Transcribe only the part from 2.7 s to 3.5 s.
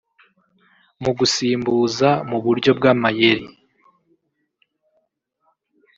bw’amayeri